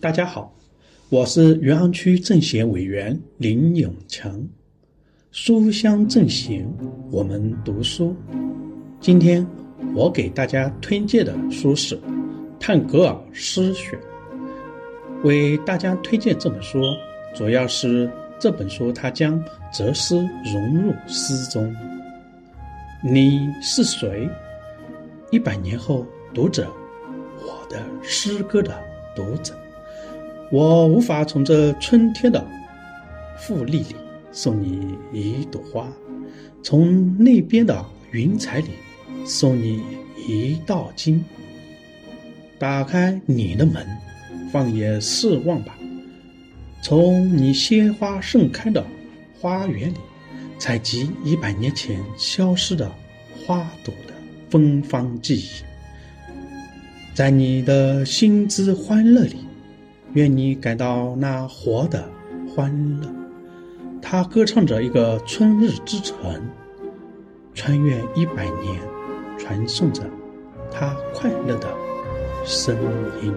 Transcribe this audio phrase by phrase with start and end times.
[0.00, 0.50] 大家好，
[1.10, 4.42] 我是余杭区政协委员林永强。
[5.30, 6.74] 书香正行，
[7.10, 8.16] 我们读书。
[8.98, 9.46] 今天
[9.94, 11.94] 我给大家推荐的书是
[12.58, 13.92] 《探戈尔诗选》。
[15.22, 16.80] 为大家推荐这本书，
[17.34, 19.38] 主要是这本书它将
[19.70, 21.76] 哲思融入诗中。
[23.04, 24.26] 你是谁？
[25.30, 26.72] 一百年后，读者，
[27.42, 28.74] 我的诗歌的
[29.14, 29.54] 读者，
[30.50, 32.44] 我无法从这春天的
[33.38, 33.96] 富丽里
[34.32, 35.88] 送你一朵花，
[36.62, 38.70] 从那边的云彩里
[39.24, 39.80] 送你
[40.28, 41.24] 一道金。
[42.58, 43.86] 打开你的门，
[44.52, 45.78] 放眼四望吧，
[46.82, 48.84] 从你鲜花盛开的
[49.40, 49.96] 花园里。
[50.58, 52.90] 采集一百年前消失的
[53.46, 54.12] 花朵的
[54.50, 55.48] 芬芳记忆，
[57.14, 59.36] 在你的心之欢乐里，
[60.12, 62.08] 愿你感到那活的
[62.48, 63.08] 欢乐。
[64.02, 66.42] 他歌唱着一个春日之城，
[67.54, 68.80] 穿越一百年，
[69.38, 70.02] 传送着
[70.70, 71.68] 他快乐的
[72.44, 72.76] 声
[73.22, 73.32] 音。